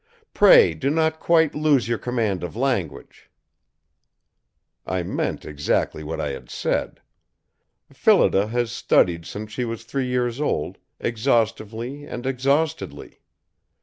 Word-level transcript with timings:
Pray 0.33 0.73
do 0.73 0.89
not 0.89 1.19
quite 1.19 1.53
lose 1.53 1.87
your 1.87 1.99
command 1.99 2.43
of 2.43 2.55
language." 2.55 3.29
I 4.83 5.03
meant 5.03 5.45
exactly 5.45 6.03
what 6.03 6.19
I 6.19 6.29
had 6.29 6.49
said. 6.49 7.01
Phillida 7.93 8.47
has 8.47 8.71
studied 8.71 9.27
since 9.27 9.51
she 9.51 9.63
was 9.63 9.83
three 9.83 10.07
years 10.07 10.41
old, 10.41 10.79
exhaustively 10.99 12.03
and 12.05 12.25
exhaustedly. 12.25 13.19